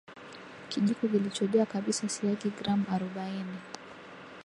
[0.69, 3.57] Kijiko kilichojaa kabisa siagi gram arobaini